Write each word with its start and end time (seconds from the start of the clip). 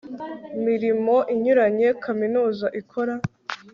mirimo 0.65 1.15
inyuranye 1.33 1.87
Kaminuza 2.03 2.67
ikora 2.81 3.13